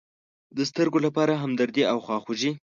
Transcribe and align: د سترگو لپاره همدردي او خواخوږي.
د 0.55 0.59
سترگو 0.69 0.99
لپاره 1.05 1.33
همدردي 1.43 1.83
او 1.91 1.97
خواخوږي. 2.05 2.51